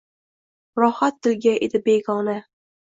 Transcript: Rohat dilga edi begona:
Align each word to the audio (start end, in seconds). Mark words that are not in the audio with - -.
Rohat 0.81 1.21
dilga 1.29 1.55
edi 1.69 1.85
begona: 1.93 2.39